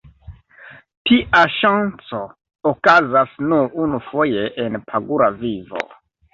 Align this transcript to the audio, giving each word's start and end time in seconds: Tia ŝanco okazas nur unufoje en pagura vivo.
Tia 1.09 1.41
ŝanco 1.57 2.23
okazas 2.73 3.37
nur 3.53 3.79
unufoje 3.87 4.51
en 4.67 4.83
pagura 4.91 5.33
vivo. 5.47 5.89